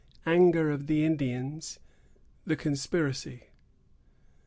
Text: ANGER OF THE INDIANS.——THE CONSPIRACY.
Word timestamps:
ANGER 0.25 0.71
OF 0.71 0.87
THE 0.87 1.05
INDIANS.——THE 1.05 2.55
CONSPIRACY. 2.55 3.49